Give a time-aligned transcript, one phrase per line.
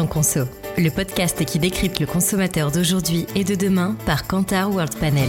[0.00, 5.28] Le podcast qui décrypte le consommateur d'aujourd'hui et de demain par Kantar World Panel.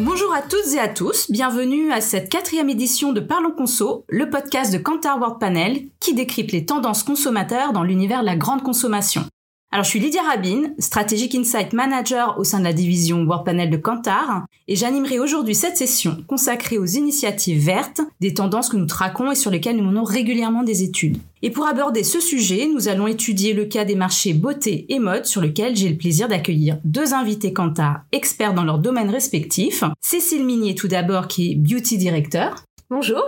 [0.00, 4.30] Bonjour à toutes et à tous, bienvenue à cette quatrième édition de Parlons Conso, le
[4.30, 8.64] podcast de Kantar World Panel qui décrypte les tendances consommateurs dans l'univers de la grande
[8.64, 9.24] consommation.
[9.72, 13.70] Alors, je suis Lydia Rabin, Strategic Insight Manager au sein de la division World Panel
[13.70, 18.86] de Kantar, et j'animerai aujourd'hui cette session consacrée aux initiatives vertes, des tendances que nous
[18.86, 21.18] traquons et sur lesquelles nous menons régulièrement des études.
[21.42, 25.26] Et pour aborder ce sujet, nous allons étudier le cas des marchés beauté et mode
[25.26, 29.84] sur lequel j'ai le plaisir d'accueillir deux invités Kantar experts dans leur domaine respectif.
[30.00, 32.56] Cécile Minier tout d'abord qui est Beauty Director.
[32.90, 33.24] Bonjour.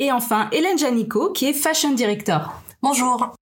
[0.00, 2.52] Et enfin Hélène Janico qui est Fashion Director.
[2.82, 3.37] Bonjour.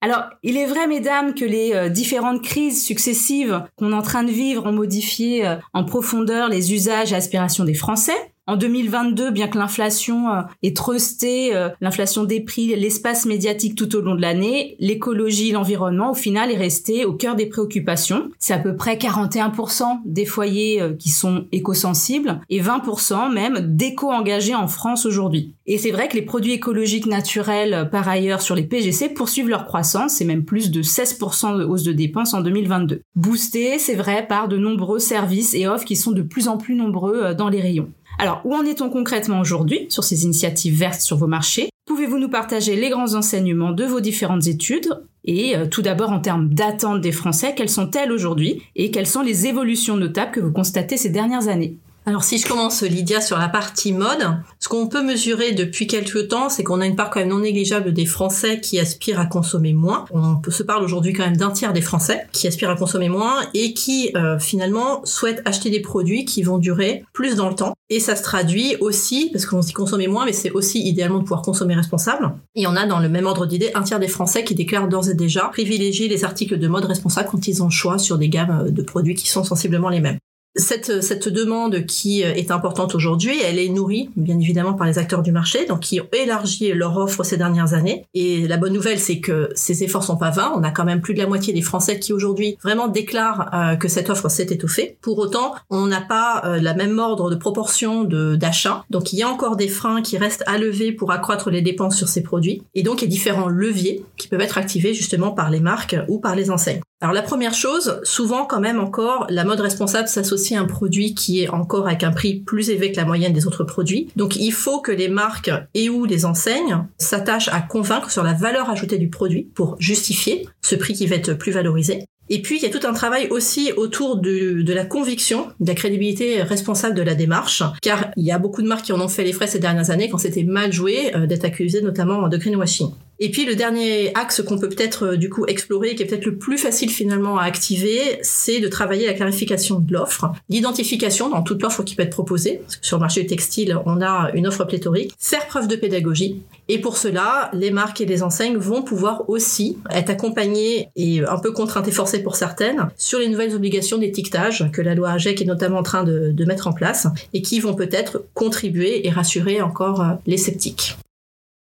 [0.00, 4.22] Alors, il est vrai, mesdames, que les euh, différentes crises successives qu'on est en train
[4.22, 8.34] de vivre ont modifié euh, en profondeur les usages et aspirations des Français.
[8.48, 13.94] En 2022, bien que l'inflation euh, ait trusté, euh, l'inflation des prix, l'espace médiatique tout
[13.94, 18.30] au long de l'année, l'écologie, l'environnement, au final, est resté au cœur des préoccupations.
[18.38, 24.54] C'est à peu près 41% des foyers euh, qui sont éco-sensibles et 20% même d'éco-engagés
[24.54, 25.54] en France aujourd'hui.
[25.66, 29.66] Et c'est vrai que les produits écologiques naturels, par ailleurs, sur les PGC poursuivent leur
[29.66, 33.02] croissance et même plus de 16% de hausse de dépenses en 2022.
[33.14, 36.76] Boosté, c'est vrai, par de nombreux services et offres qui sont de plus en plus
[36.76, 37.90] nombreux dans les rayons.
[38.18, 41.70] Alors, où en est-on concrètement aujourd'hui sur ces initiatives vertes sur vos marchés?
[41.86, 44.88] Pouvez-vous nous partager les grands enseignements de vos différentes études?
[45.24, 48.62] Et euh, tout d'abord en termes d'attente des Français, quelles sont-elles aujourd'hui?
[48.76, 51.76] Et quelles sont les évolutions notables que vous constatez ces dernières années?
[52.08, 56.28] Alors si je commence Lydia sur la partie mode, ce qu'on peut mesurer depuis quelques
[56.28, 59.26] temps, c'est qu'on a une part quand même non négligeable des Français qui aspirent à
[59.26, 60.06] consommer moins.
[60.10, 63.40] On se parle aujourd'hui quand même d'un tiers des Français qui aspirent à consommer moins
[63.52, 67.74] et qui euh, finalement souhaitent acheter des produits qui vont durer plus dans le temps.
[67.90, 71.24] Et ça se traduit aussi, parce qu'on dit consommer moins, mais c'est aussi idéalement de
[71.24, 72.32] pouvoir consommer responsable.
[72.54, 75.10] Et on a dans le même ordre d'idée un tiers des Français qui déclarent d'ores
[75.10, 78.30] et déjà privilégier les articles de mode responsable quand ils ont le choix sur des
[78.30, 80.18] gammes de produits qui sont sensiblement les mêmes
[80.58, 85.22] cette, cette demande qui est importante aujourd'hui, elle est nourrie bien évidemment par les acteurs
[85.22, 88.04] du marché, donc qui ont élargi leur offre ces dernières années.
[88.14, 90.52] Et la bonne nouvelle, c'est que ces efforts sont pas vains.
[90.54, 93.76] On a quand même plus de la moitié des Français qui aujourd'hui vraiment déclarent euh,
[93.76, 94.98] que cette offre s'est étoffée.
[95.00, 98.84] Pour autant, on n'a pas euh, la même ordre de proportion d'achat.
[98.90, 101.96] Donc il y a encore des freins qui restent à lever pour accroître les dépenses
[101.96, 102.62] sur ces produits.
[102.74, 105.96] Et donc il y a différents leviers qui peuvent être activés justement par les marques
[106.08, 106.80] ou par les enseignes.
[107.00, 111.42] Alors la première chose, souvent quand même encore, la mode responsable s'associe un produit qui
[111.42, 114.08] est encore avec un prix plus élevé que la moyenne des autres produits.
[114.16, 118.32] Donc il faut que les marques et ou les enseignes s'attachent à convaincre sur la
[118.32, 122.04] valeur ajoutée du produit pour justifier ce prix qui va être plus valorisé.
[122.30, 125.68] Et puis, il y a tout un travail aussi autour de, de, la conviction, de
[125.68, 129.00] la crédibilité responsable de la démarche, car il y a beaucoup de marques qui en
[129.00, 132.28] ont fait les frais ces dernières années quand c'était mal joué euh, d'être accusées notamment
[132.28, 132.90] de greenwashing.
[133.20, 136.26] Et puis le dernier axe qu'on peut peut-être euh, du coup explorer, qui est peut-être
[136.26, 141.42] le plus facile finalement à activer, c'est de travailler la clarification de l'offre, l'identification dans
[141.42, 142.60] toute l'offre qui peut être proposée.
[142.62, 145.12] Parce que sur le marché du textile, on a une offre pléthorique.
[145.18, 146.42] Faire preuve de pédagogie.
[146.68, 151.38] Et pour cela, les marques et les enseignes vont pouvoir aussi être accompagnées et un
[151.38, 155.42] peu contraintes et forcées pour certaines sur les nouvelles obligations d'étiquetage que la loi AGEC
[155.42, 159.60] est notamment en train de, mettre en place et qui vont peut-être contribuer et rassurer
[159.60, 160.96] encore euh, les sceptiques.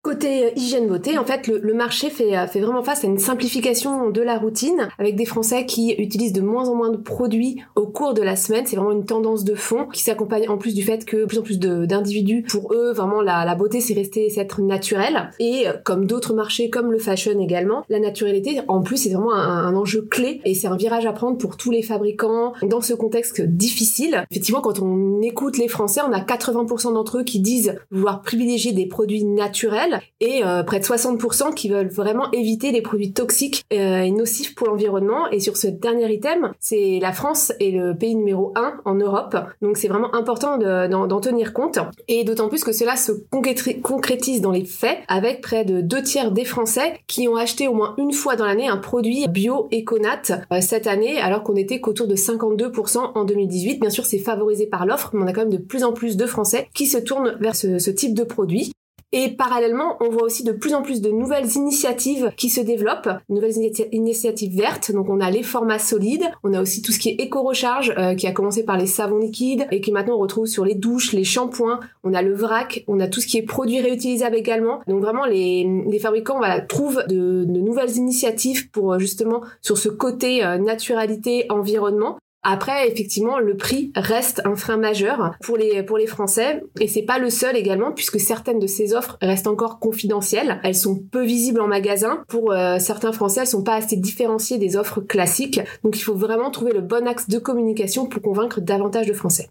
[0.05, 3.17] Côté euh, hygiène beauté, en fait, le, marché fait, euh, fait vraiment face à une
[3.17, 7.63] simplification de la routine, avec des Français qui utilisent de moins en moins de produits
[7.75, 8.67] au cours de la semaine.
[8.67, 11.43] C'est vraiment une tendance de fond qui s'accompagne en plus du fait que plus en
[11.43, 15.31] plus d'individus, pour eux, vraiment la, la beauté, c'est rester, c'est être naturel.
[15.41, 19.33] Et euh, comme d'autres marchés, comme le fashion également, la naturalité, en plus, c'est vraiment
[19.33, 22.83] un, un, enjeu clé et c'est un virage à prendre pour tous les fabricants dans
[22.83, 24.27] ce contexte difficile.
[24.31, 28.73] Effectivement, quand on écoute les Français, on a 80% d'entre eux qui disent vouloir privilégier
[28.73, 33.65] des produits naturels et euh, près de 60% qui veulent vraiment éviter les produits toxiques
[33.73, 35.29] euh, et nocifs pour l'environnement.
[35.31, 39.37] Et sur ce dernier item, c'est la France est le pays numéro 1 en Europe.
[39.63, 41.79] Donc c'est vraiment important d'en tenir compte.
[42.09, 43.13] Et d'autant plus que cela se
[43.83, 47.75] concrétise dans les faits avec près de deux tiers des Français qui ont acheté au
[47.75, 51.81] moins une fois dans l'année un produit bio Econat euh, cette année alors qu'on était
[51.81, 53.81] qu'autour de 52% en 2018.
[53.81, 56.17] Bien sûr c'est favorisé par l'offre mais on a quand même de plus en plus
[56.17, 58.73] de Français qui se tournent vers ce, ce type de produit.
[59.17, 63.09] Et parallèlement, on voit aussi de plus en plus de nouvelles initiatives qui se développent,
[63.29, 63.55] nouvelles
[63.93, 64.91] initiatives vertes.
[64.91, 68.17] Donc on a les formats solides, on a aussi tout ce qui est éco-recharge euh,
[68.17, 71.13] qui a commencé par les savons liquides et qui maintenant on retrouve sur les douches,
[71.13, 71.79] les shampoings.
[72.03, 74.81] On a le vrac, on a tout ce qui est produits réutilisables également.
[74.89, 79.91] Donc vraiment les, les fabricants trouvent de, de, nouvelles initiatives pour euh, justement sur ce
[79.91, 85.97] côté euh, naturalité environnement Après, effectivement, le prix reste un frein majeur pour les, pour
[85.97, 89.79] les Français et c'est pas le seul également puisque certaines de ces offres restent encore
[89.79, 90.61] confidentielles.
[90.63, 92.23] Elles sont peu visibles en magasin.
[92.29, 95.61] Pour euh, certains Français, elles sont pas assez différenciées des offres classiques.
[95.83, 99.49] Donc il faut vraiment trouver le bon axe de communication pour convaincre davantage de Français.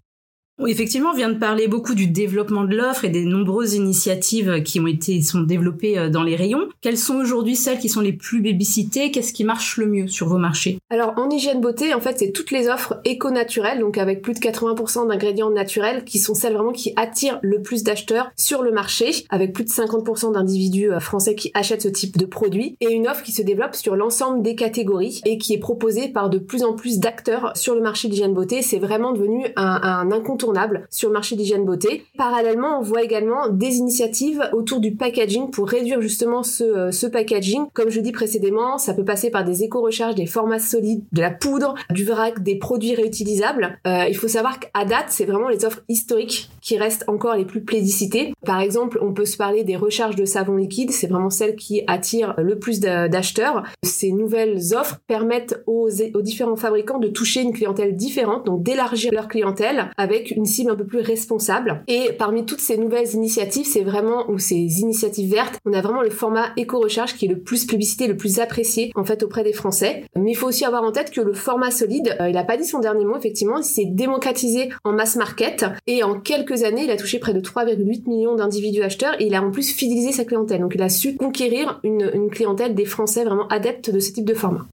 [0.66, 4.78] Effectivement, on vient de parler beaucoup du développement de l'offre et des nombreuses initiatives qui
[4.78, 6.68] ont été sont développées euh, dans les rayons.
[6.80, 10.28] Quelles sont aujourd'hui celles qui sont les plus bébicitées Qu'est-ce qui marche le mieux sur
[10.28, 10.78] vos marchés?
[10.90, 14.38] Alors en hygiène beauté, en fait, c'est toutes les offres éco-naturelles, donc avec plus de
[14.38, 19.10] 80% d'ingrédients naturels, qui sont celles vraiment qui attirent le plus d'acheteurs sur le marché,
[19.30, 23.08] avec plus de 50% d'individus euh, français qui achètent ce type de produits, et une
[23.08, 26.62] offre qui se développe sur l'ensemble des catégories et qui est proposée par de plus
[26.62, 28.62] en plus d'acteurs sur le marché d'hygiène beauté.
[28.62, 30.43] C'est vraiment devenu un, un incontournable
[30.90, 32.04] sur le marché d'hygiène beauté.
[32.16, 37.66] Parallèlement, on voit également des initiatives autour du packaging pour réduire justement ce, euh, packaging.
[37.72, 41.30] Comme je dis précédemment, ça peut passer par des éco-recharges, des formats solides, de la
[41.30, 43.78] poudre, du vrac, des produits réutilisables.
[43.86, 47.44] Euh, il faut savoir qu'à date, c'est vraiment les offres historiques qui restent encore les
[47.44, 48.32] plus plébiscitées.
[48.44, 51.82] Par exemple, on peut se parler des recharges de savon liquide, c'est vraiment celle qui
[51.86, 53.62] attire le plus d'acheteurs.
[53.82, 59.12] Ces nouvelles offres permettent aux, aux différents fabricants de toucher une clientèle différente, donc d'élargir
[59.12, 61.82] leur clientèle avec une cible un peu plus responsable.
[61.88, 66.02] Et parmi toutes ces nouvelles initiatives, c'est vraiment, ou ces initiatives vertes, on a vraiment
[66.02, 69.52] le format éco-recharge qui est le plus publicité, le plus apprécié en fait auprès des
[69.52, 70.04] Français.
[70.16, 72.56] Mais il faut aussi avoir en tête que le format solide, euh, il n'a pas
[72.56, 76.84] dit son dernier mot, effectivement, il s'est démocratisé en mass market et en quelques années,
[76.84, 80.12] il a touché près de 3,8 millions d'individus acheteurs et il a en plus fidélisé
[80.12, 80.60] sa clientèle.
[80.60, 84.24] Donc il a su conquérir une, une clientèle des Français vraiment adeptes de ce type
[84.24, 84.66] de format.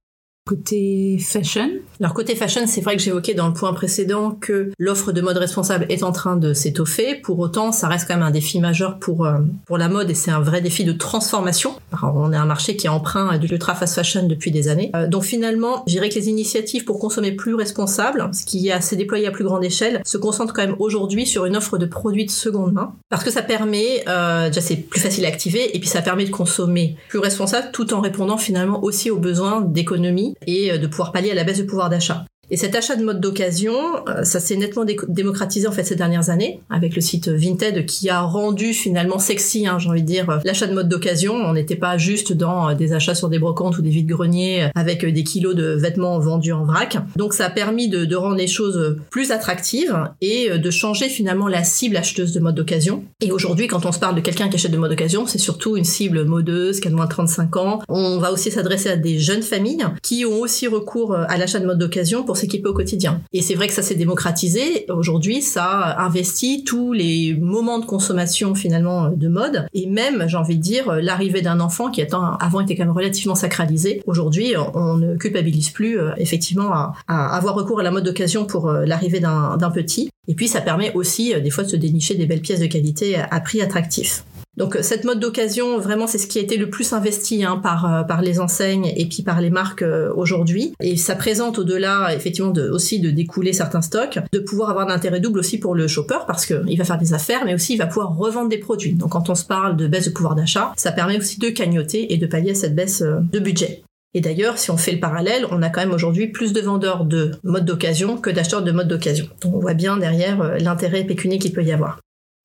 [0.51, 1.69] Côté fashion
[2.01, 5.37] Alors côté fashion, c'est vrai que j'évoquais dans le point précédent que l'offre de mode
[5.37, 7.15] responsable est en train de s'étoffer.
[7.15, 10.13] Pour autant, ça reste quand même un défi majeur pour euh, pour la mode et
[10.13, 11.75] c'est un vrai défi de transformation.
[12.03, 14.91] On est un marché qui est emprunt du ultra fast fashion depuis des années.
[14.93, 18.97] Euh, donc finalement, je dirais que les initiatives pour consommer plus responsable, ce qui s'est
[18.97, 22.25] déployé à plus grande échelle, se concentrent quand même aujourd'hui sur une offre de produits
[22.25, 25.79] de seconde main parce que ça permet euh, déjà c'est plus facile à activer et
[25.79, 30.35] puis ça permet de consommer plus responsable tout en répondant finalement aussi aux besoins d'économie
[30.47, 32.25] et euh, de pouvoir pallier à la baisse du pouvoir d'achat.
[32.51, 33.73] Et cet achat de mode d'occasion,
[34.09, 38.09] euh, ça s'est nettement démocratisé en fait ces dernières années avec le site Vinted qui
[38.09, 41.33] a rendu finalement sexy, hein, j'ai envie de dire, euh, l'achat de mode d'occasion.
[41.33, 44.69] On n'était pas juste dans euh, des achats sur des brocantes ou des vides greniers
[44.75, 46.97] avec des kilos de vêtements vendus en vrac.
[47.15, 51.47] Donc ça a permis de, de rendre les choses plus attractives et de changer finalement
[51.47, 53.05] la cible acheteuse de mode d'occasion.
[53.21, 55.77] Et aujourd'hui, quand on se parle de quelqu'un qui achète de mode d'occasion, c'est surtout
[55.77, 57.79] une cible modeuse qui a moins de 35 ans.
[57.87, 61.65] On va aussi s'adresser à des jeunes familles qui ont aussi recours à l'achat de
[61.65, 63.21] mode d'occasion pour s'équiper au quotidien.
[63.33, 64.85] Et c'est vrai que ça s'est démocratisé.
[64.89, 70.57] Aujourd'hui, ça investit tous les moments de consommation finalement de mode et même, j'ai envie
[70.57, 74.01] de dire, l'arrivée d'un enfant qui avant était quand même relativement sacralisé.
[74.05, 78.69] Aujourd'hui, on ne culpabilise plus euh, effectivement à, avoir recours à la mode d'occasion pour
[78.69, 80.09] euh, l'arrivée d'un petit.
[80.27, 82.67] Et puis, ça permet aussi euh, des fois de se dénicher des belles pièces de
[82.67, 84.23] qualité à prix attractif.
[84.61, 87.59] Donc euh, cette mode d'occasion, vraiment, c'est ce qui a été le plus investi hein,
[87.63, 90.75] par euh, par les enseignes et puis par les marques euh, aujourd'hui.
[90.79, 95.19] Et ça présente au-delà, effectivement, aussi de découler certains stocks, de pouvoir avoir un intérêt
[95.19, 97.77] double aussi pour le shopper parce que il va faire des affaires, mais aussi il
[97.77, 98.93] va pouvoir revendre des produits.
[98.93, 102.13] Donc quand on se parle de baisse de pouvoir d'achat, ça permet aussi de cagnoter
[102.13, 103.81] et de pallier cette baisse de budget.
[104.13, 107.05] Et d'ailleurs, si on fait le parallèle, on a quand même aujourd'hui plus de vendeurs
[107.05, 109.25] de mode d'occasion que d'acheteurs de mode d'occasion.
[109.41, 111.99] Donc on voit bien derrière l'intérêt pécunier qu'il peut y avoir.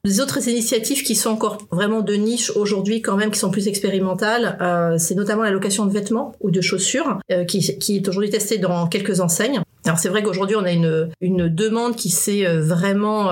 [0.07, 3.67] Les autres initiatives qui sont encore vraiment de niche aujourd'hui quand même, qui sont plus
[3.67, 8.31] expérimentales, euh, c'est notamment la location de vêtements ou de chaussures, euh, qui, est aujourd'hui
[8.31, 9.61] testée dans quelques enseignes.
[9.85, 13.31] Alors c'est vrai qu'aujourd'hui on a une, une demande qui s'est euh, vraiment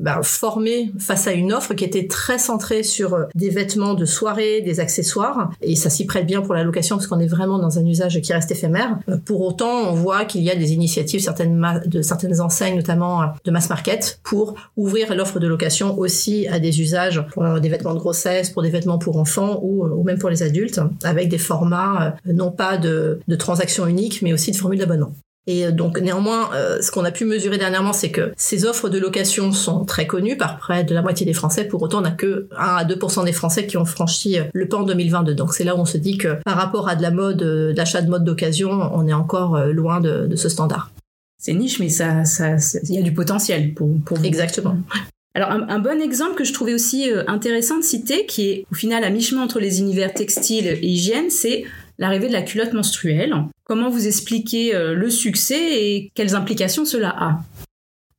[0.00, 4.60] bah, formée face à une offre qui était très centrée sur des vêtements de soirée,
[4.60, 7.80] des accessoires, et ça s'y prête bien pour la location parce qu'on est vraiment dans
[7.80, 8.98] un usage qui reste éphémère.
[9.24, 13.50] Pour autant, on voit qu'il y a des initiatives certaines de certaines enseignes, notamment de
[13.50, 17.98] mass market, pour ouvrir l'offre de location aussi à des usages pour des vêtements de
[17.98, 22.16] grossesse, pour des vêtements pour enfants ou, ou même pour les adultes, avec des formats
[22.24, 25.12] non pas de, de transactions uniques, mais aussi de formules d'abonnement.
[25.46, 28.88] Et euh, donc néanmoins, euh, ce qu'on a pu mesurer dernièrement, c'est que ces offres
[28.88, 31.64] de location sont très connues par près de la moitié des Français.
[31.64, 34.68] Pour autant, on n'a que 1 à 2% des Français qui ont franchi euh, le
[34.68, 35.34] pas en 2022.
[35.34, 37.42] Donc c'est là où on se dit que par rapport à de la mode,
[37.74, 40.90] d'achat de mode d'occasion, on est encore loin de, ce standard.
[41.38, 44.24] C'est niche, mais ça, ça, il y a du potentiel pour, pour vous.
[44.24, 44.76] Exactement.
[45.36, 49.04] Alors un, bon exemple que je trouvais aussi intéressant de citer, qui est au final
[49.04, 51.64] à mi-chemin entre les univers textiles et hygiène, c'est
[51.98, 53.34] l'arrivée de la culotte menstruelle.
[53.64, 57.40] Comment vous expliquez euh, le succès et quelles implications cela a?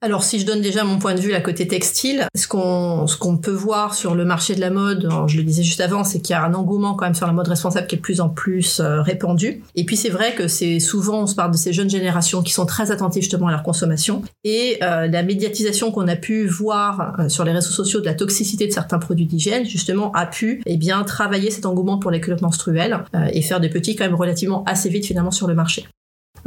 [0.07, 3.17] Alors si je donne déjà mon point de vue à côté textile, ce qu'on ce
[3.17, 6.21] qu'on peut voir sur le marché de la mode, je le disais juste avant, c'est
[6.21, 8.21] qu'il y a un engouement quand même sur la mode responsable qui est de plus
[8.21, 9.63] en plus euh, répandu.
[9.75, 12.53] Et puis c'est vrai que c'est souvent on se parle de ces jeunes générations qui
[12.53, 17.19] sont très attentives justement à leur consommation et euh, la médiatisation qu'on a pu voir
[17.19, 20.61] euh, sur les réseaux sociaux de la toxicité de certains produits d'hygiène justement a pu
[20.65, 24.15] eh bien travailler cet engouement pour les culottes menstruelles et faire des petits quand même
[24.15, 25.85] relativement assez vite finalement sur le marché.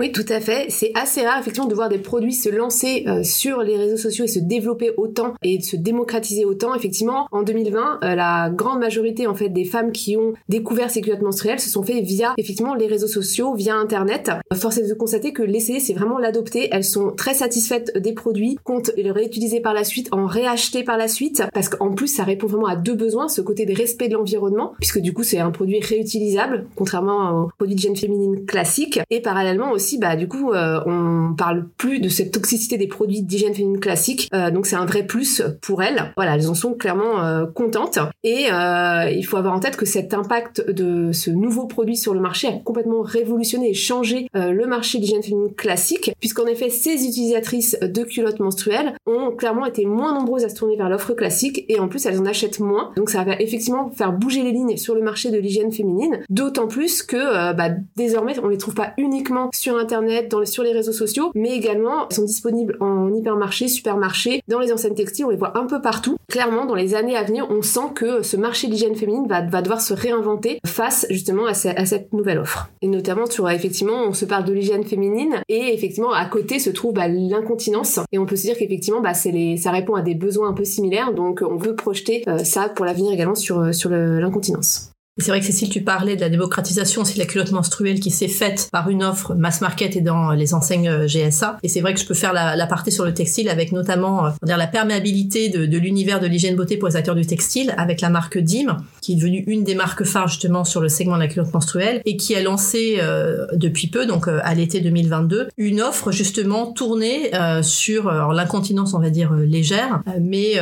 [0.00, 0.70] Oui, tout à fait.
[0.70, 4.24] C'est assez rare effectivement de voir des produits se lancer euh, sur les réseaux sociaux
[4.24, 6.74] et se développer autant et se démocratiser autant.
[6.74, 11.02] Effectivement, en 2020, euh, la grande majorité en fait des femmes qui ont découvert ces
[11.02, 14.30] culottes menstruelles se sont fait via effectivement les réseaux sociaux, via internet.
[14.54, 16.70] Force est de constater que l'essayer, c'est vraiment l'adopter.
[16.72, 20.96] Elles sont très satisfaites des produits, comptent le réutiliser par la suite, en réacheter par
[20.96, 24.08] la suite, parce qu'en plus ça répond vraiment à deux besoins, ce côté de respect
[24.08, 28.46] de l'environnement, puisque du coup c'est un produit réutilisable, contrairement aux produits de gêne féminine
[28.46, 32.86] classiques, et parallèlement aussi, bah, du coup, euh, on parle plus de cette toxicité des
[32.86, 34.28] produits d'hygiène féminine classique.
[34.34, 36.12] Euh, donc c'est un vrai plus pour elles.
[36.16, 37.98] Voilà, elles en sont clairement euh, contentes.
[38.22, 42.20] Et il faut avoir en tête que cet impact de ce nouveau produit sur le
[42.20, 47.78] marché a complètement révolutionné et changé le marché d'hygiène féminine classique, puisqu'en effet, ces utilisatrices
[47.80, 51.78] de culottes menstruelles ont clairement été moins nombreuses à se tourner vers l'offre classique et
[51.78, 52.92] en plus elles en achètent moins.
[52.96, 56.66] Donc ça va effectivement faire bouger les lignes sur le marché de l'hygiène féminine, d'autant
[56.66, 61.30] plus que bah, désormais on les trouve pas uniquement sur internet, sur les réseaux sociaux,
[61.34, 65.66] mais également sont disponibles en hypermarché, supermarché, dans les enseignes textiles, on les voit un
[65.66, 66.16] peu partout.
[66.28, 69.80] Clairement, dans les années à venir, on sent que ce marché d'hygiène féminine va, devoir
[69.80, 72.70] se réinventer face justement à, cette nouvelle offre.
[72.82, 76.70] Et notamment sur effectivement, on se parle de l'hygiène féminine et effectivement à côté se
[76.70, 80.48] trouve bah, l'incontinence et on peut se dire qu'effectivement bah, ça répond à des besoins
[80.48, 83.90] un peu similaires donc on veut projeter euh, ça pour l'avenir également sur, euh, sur
[83.90, 84.89] l'incontinence.
[85.20, 88.10] C'est vrai que Cécile, tu parlais de la démocratisation aussi de la culotte menstruelle qui
[88.10, 91.58] s'est faite par une offre mass market et dans les enseignes euh, GSA.
[91.62, 94.30] Et c'est vrai que je peux faire la, partie sur le textile avec notamment euh,
[94.42, 98.38] la perméabilité de, l'univers de l'hygiène beauté pour les acteurs du textile avec la marque
[98.38, 101.52] DIM, qui est devenue une des marques phares justement sur le segment de la culotte
[101.52, 106.72] menstruelle et qui a lancé euh, depuis peu, donc à l'été 2022, une offre justement
[106.72, 107.30] tournée
[107.62, 110.54] sur l'incontinence, on va dire légère, mais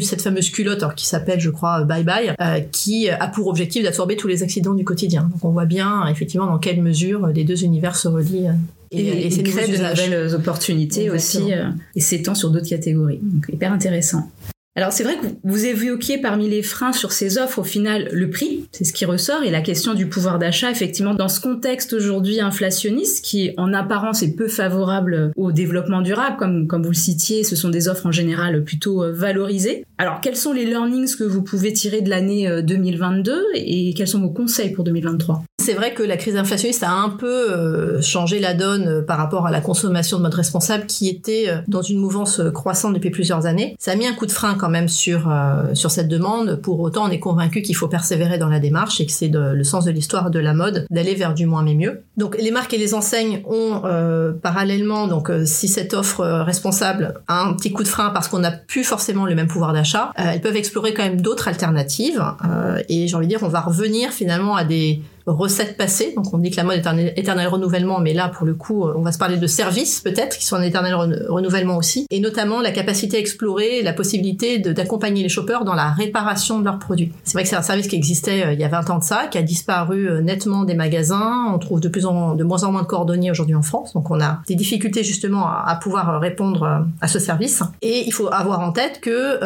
[0.00, 2.34] cette fameuse culotte qui s'appelle, je crois, Bye Bye,
[2.72, 5.28] qui a pour objectif d'absorber tous les accidents du quotidien.
[5.30, 8.48] Donc on voit bien effectivement dans quelle mesure les deux univers se relient.
[8.48, 8.52] Euh,
[8.92, 13.20] et, et, et, crée de nouvelles opportunités aussi euh, et s'étend sur d'autres catégories.
[13.22, 14.28] Donc hyper intéressant.
[14.76, 18.30] Alors c'est vrai que vous évoquiez parmi les freins sur ces offres au final le
[18.30, 21.92] prix, c'est ce qui ressort, et la question du pouvoir d'achat effectivement dans ce contexte
[21.92, 27.42] aujourd'hui inflationniste qui en apparence est peu favorable au développement durable, comme, vous le citiez,
[27.42, 29.84] ce sont des offres en général plutôt euh, valorisées.
[29.98, 34.08] Alors quels sont les learnings que vous pouvez tirer de l'année 2022 euh, et quels
[34.08, 38.02] sont vos conseils pour 2023 c'est vrai que la crise inflationniste a un peu euh,
[38.02, 41.58] changé la donne euh, par rapport à la consommation de mode responsable qui était euh,
[41.68, 43.76] dans une mouvance croissante depuis plusieurs années.
[43.78, 45.32] Ça a mis un coup de frein quand même sur
[45.74, 46.56] sur cette demande.
[46.56, 49.62] Pour autant, on est convaincu qu'il faut persévérer dans la démarche et que c'est le
[49.62, 52.02] sens de l'histoire de la mode d'aller vers du moins mais mieux.
[52.16, 53.82] Donc les marques et les enseignes ont
[54.42, 58.50] parallèlement donc si cette offre responsable a un petit coup de frein parce qu'on n'a
[58.50, 62.22] plus forcément le même pouvoir d'achat, elles peuvent explorer quand même d'autres alternatives
[62.88, 66.12] et j'ai envie de dire on va revenir finalement à des recettes passées.
[66.16, 68.84] Donc on dit que la mode est un éternel renouvellement, mais là pour le coup
[68.84, 70.94] on va se parler de services peut-être qui sont un éternel
[71.28, 75.90] renouvellement aussi, et notamment la capacité à explorer la possibilité d'accompagner les shoppers dans la
[75.90, 77.12] réparation de leurs produits.
[77.24, 79.04] C'est vrai que c'est un service qui existait euh, il y a 20 ans de
[79.04, 81.46] ça, qui a disparu euh, nettement des magasins.
[81.52, 84.10] On trouve de plus en de moins en moins de cordonniers aujourd'hui en France, donc
[84.10, 87.62] on a des difficultés justement à, pouvoir euh, répondre à ce service.
[87.82, 89.40] Et il faut avoir en tête que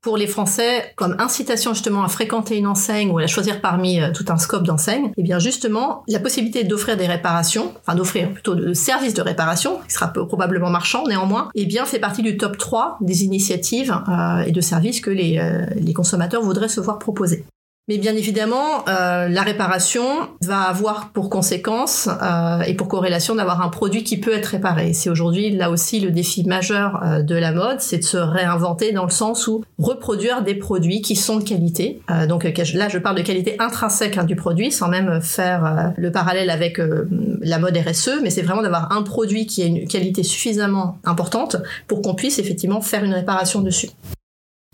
[0.00, 4.00] pour les Français, comme incitation justement à fréquenter une enseigne ou à la choisir parmi
[4.14, 8.54] tout un scope d'enseignes, eh bien justement, la possibilité d'offrir des réparations, enfin d'offrir plutôt
[8.54, 12.58] de services de réparation, qui sera probablement marchand néanmoins, eh bien fait partie du top
[12.58, 16.98] 3 des initiatives euh, et de services que les, euh, les consommateurs voudraient se voir
[16.98, 17.44] proposer.
[17.88, 20.04] Mais bien évidemment, euh, la réparation
[20.42, 24.92] va avoir pour conséquence euh, et pour corrélation d'avoir un produit qui peut être réparé.
[24.92, 28.92] C'est aujourd'hui là aussi le défi majeur euh, de la mode, c'est de se réinventer
[28.92, 32.00] dans le sens où reproduire des produits qui sont de qualité.
[32.10, 35.88] Euh, donc là, je parle de qualité intrinsèque hein, du produit, sans même faire euh,
[35.96, 37.08] le parallèle avec euh,
[37.40, 41.56] la mode RSE, mais c'est vraiment d'avoir un produit qui a une qualité suffisamment importante
[41.86, 43.90] pour qu'on puisse effectivement faire une réparation dessus.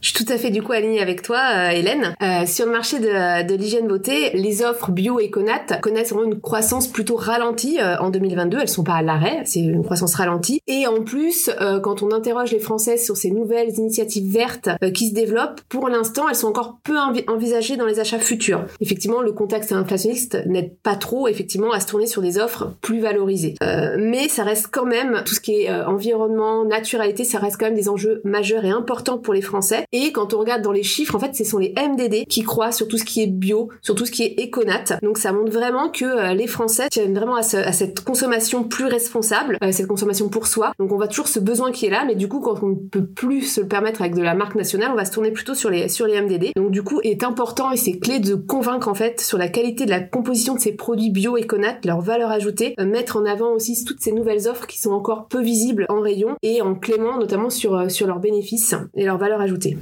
[0.03, 2.17] Je suis tout à fait du coup alignée avec toi, euh, Hélène.
[2.21, 6.27] Euh, sur le marché de, de l'hygiène beauté, les offres bio et Conat connaissent vraiment
[6.27, 8.59] une croissance plutôt ralentie euh, en 2022.
[8.61, 10.61] Elles sont pas à l'arrêt, c'est une croissance ralentie.
[10.67, 14.91] Et en plus, euh, quand on interroge les Français sur ces nouvelles initiatives vertes euh,
[14.91, 18.65] qui se développent, pour l'instant, elles sont encore peu envi- envisagées dans les achats futurs.
[18.81, 22.99] Effectivement, le contexte inflationniste n'aide pas trop, effectivement, à se tourner sur des offres plus
[22.99, 23.55] valorisées.
[23.99, 27.77] Mais ça reste quand même tout ce qui est environnement, naturalité, ça reste quand même
[27.77, 29.85] des enjeux majeurs et importants pour les Français.
[29.93, 32.73] Et quand on regarde dans les chiffres, en fait, ce sont les MDD qui croient
[32.73, 34.85] sur tout ce qui est bio, sur tout ce qui est éconat.
[35.03, 38.65] Donc ça montre vraiment que euh, les Français tiennent vraiment à, ce- à cette consommation
[38.65, 40.73] plus responsable, euh, cette consommation pour soi.
[40.79, 42.75] Donc on voit toujours ce besoin qui est là, mais du coup, quand on ne
[42.75, 45.55] peut plus se le permettre avec de la marque nationale, on va se tourner plutôt
[45.55, 46.53] sur les sur les MDD.
[46.57, 49.85] Donc du coup, est important et c'est clé de convaincre en fait sur la qualité
[49.85, 53.53] de la composition de ces produits bio éconat, leur valeur ajoutée, euh, mettre en avant
[53.53, 57.19] aussi toutes ces nouvelles offres qui sont encore peu visibles en rayon et en clément
[57.19, 59.77] notamment sur sur leurs bénéfices et leur valeur ajoutée.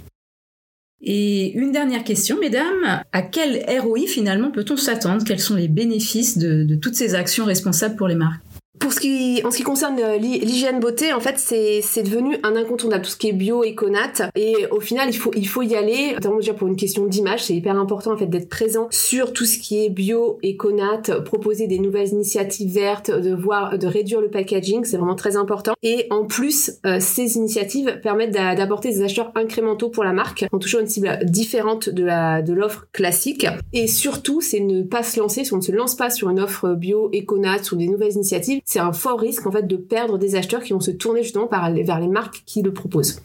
[1.02, 3.02] Et une dernière question, mesdames.
[3.12, 5.24] À quel ROI finalement peut-on s'attendre?
[5.24, 8.42] Quels sont les bénéfices de, de toutes ces actions responsables pour les marques?
[8.80, 12.38] Pour ce qui, en ce qui concerne euh, l'hy- l'hygiène beauté, en fait, c'est, devenu
[12.42, 14.30] un incontournable, tout ce qui est bio et conat.
[14.36, 17.44] Et au final, il faut, il faut y aller, notamment déjà pour une question d'image,
[17.44, 21.02] c'est hyper important, en fait, d'être présent sur tout ce qui est bio et conat,
[21.26, 25.74] proposer des nouvelles initiatives vertes, de voir, de réduire le packaging, c'est vraiment très important.
[25.82, 30.46] Et en plus, euh, ces initiatives permettent d'a- d'apporter des acheteurs incrémentaux pour la marque,
[30.52, 33.46] en touchant une cible différente de la, de l'offre classique.
[33.74, 36.40] Et surtout, c'est ne pas se lancer, si on ne se lance pas sur une
[36.40, 40.16] offre bio, éconat, ou des nouvelles initiatives, c'est un fort risque en fait de perdre
[40.16, 43.20] des acheteurs qui vont se tourner justement vers les marques qui le proposent.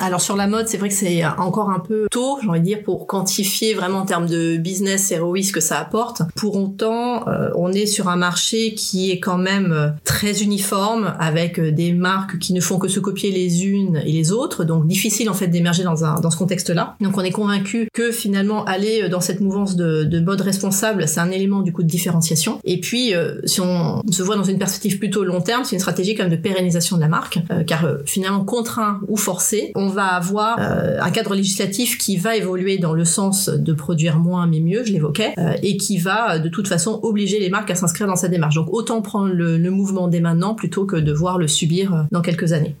[0.00, 2.64] Alors sur la mode, c'est vrai que c'est encore un peu tôt, j'ai envie de
[2.64, 6.22] dire, pour quantifier vraiment en termes de business ROI ce que ça apporte.
[6.34, 11.14] Pour autant, euh, on est sur un marché qui est quand même euh, très uniforme,
[11.20, 14.64] avec euh, des marques qui ne font que se copier les unes et les autres,
[14.64, 16.96] donc difficile en fait d'émerger dans, un, dans ce contexte-là.
[17.00, 21.20] Donc on est convaincu que finalement aller dans cette mouvance de, de mode responsable, c'est
[21.20, 22.58] un élément du coup de différenciation.
[22.64, 23.12] Et puis,
[23.44, 26.36] si on se voit dans une perspective plutôt long terme, c'est une stratégie même de
[26.36, 31.98] pérennisation de la marque, car finalement contraint ou forcé, va avoir euh, un cadre législatif
[31.98, 35.76] qui va évoluer dans le sens de produire moins mais mieux, je l'évoquais, euh, et
[35.76, 38.54] qui va de toute façon obliger les marques à s'inscrire dans cette démarche.
[38.54, 42.02] Donc autant prendre le, le mouvement dès maintenant plutôt que de voir le subir euh,
[42.10, 42.76] dans quelques années.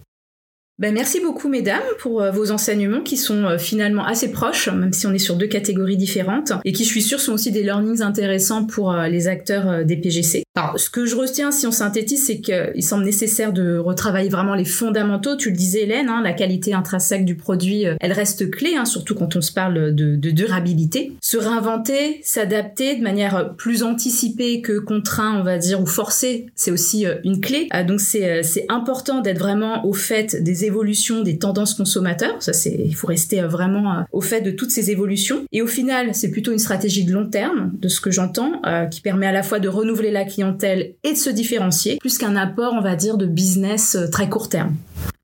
[0.80, 4.92] Ben, merci beaucoup, mesdames, pour euh, vos enseignements qui sont euh, finalement assez proches, même
[4.92, 7.62] si on est sur deux catégories différentes, et qui, je suis sûre, sont aussi des
[7.62, 10.42] learnings intéressants pour euh, les acteurs des PGC.
[10.56, 14.56] Alors, ce que je retiens, si on synthétise, c'est qu'il semble nécessaire de retravailler vraiment
[14.56, 15.36] les fondamentaux.
[15.36, 19.14] Tu le disais, Hélène, hein, la qualité intrinsèque du produit, elle reste clé, hein, surtout
[19.14, 21.12] quand on se parle de, durabilité.
[21.20, 26.70] Se réinventer, s'adapter de manière plus anticipée que contraint, on va dire, ou forcée, c'est
[26.70, 27.68] aussi une clé.
[27.70, 32.36] Ah, donc, c'est important d'être vraiment au fait des évolutions des tendances consommateurs.
[32.40, 35.44] Ça, c'est, il faut rester euh, vraiment euh, au fait de toutes ces évolutions.
[35.52, 38.86] Et au final, c'est plutôt une stratégie de long terme, de ce que j'entends, euh,
[38.86, 42.36] qui permet à la fois de renouveler la clientèle et de se différencier, plus qu'un
[42.36, 44.74] apport, on va dire, de business très court terme.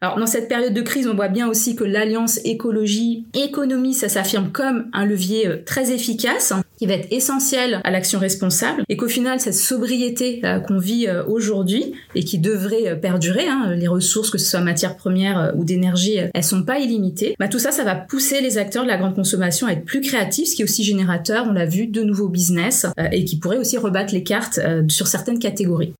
[0.02, 3.92] Alors dans cette période de crise, on voit bien aussi que l'alliance écologie et économie,
[3.92, 8.18] ça s'affirme comme un levier euh, très efficace hein, qui va être essentiel à l'action
[8.18, 13.46] responsable et qu'au final cette sobriété euh, qu'on vit euh, aujourd'hui et qui devrait perdurer,
[13.46, 17.34] hein, les ressources que ce soit matières premières ou d'énergie, elles sont pas illimitées.
[17.38, 20.00] Bah, tout ça, ça va pousser les acteurs de la grande consommation à être plus
[20.00, 23.58] créatifs, ce qui est aussi générateur, on l'a vu, de nouveaux business et qui pourrait
[23.58, 25.92] aussi rebattre les cartes sur certaines catégories.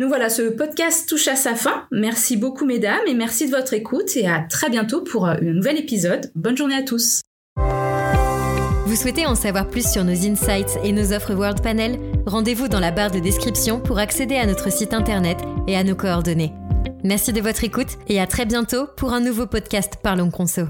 [0.00, 1.84] Donc voilà, ce podcast touche à sa fin.
[1.90, 5.76] Merci beaucoup mesdames et merci de votre écoute et à très bientôt pour un nouvel
[5.78, 6.32] épisode.
[6.34, 7.20] Bonne journée à tous.
[8.86, 11.98] Vous souhaitez en savoir plus sur nos insights et nos offres World Panel?
[12.24, 15.36] Rendez-vous dans la barre de description pour accéder à notre site internet
[15.68, 16.54] et à nos coordonnées.
[17.04, 20.62] Merci de votre écoute et à très bientôt pour un nouveau podcast Parlons Conso.